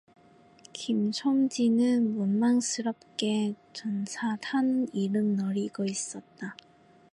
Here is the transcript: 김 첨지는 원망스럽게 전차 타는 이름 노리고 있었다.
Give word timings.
김 0.73 1.11
첨지는 1.11 2.15
원망스럽게 2.17 3.53
전차 3.71 4.35
타는 4.37 4.87
이름 4.95 5.35
노리고 5.35 5.85
있었다. 5.85 6.55